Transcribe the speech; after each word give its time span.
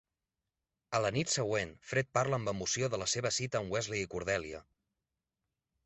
A 0.99 1.01
la 1.05 1.11
nit 1.17 1.33
següent, 1.33 1.75
Fred 1.91 2.11
parla 2.19 2.39
amb 2.41 2.53
emoció 2.55 2.91
de 2.95 3.03
la 3.05 3.11
seva 3.17 3.35
cita 3.39 3.63
amb 3.63 3.77
Wesley 3.79 4.03
i 4.07 4.13
Cordelia. 4.17 4.65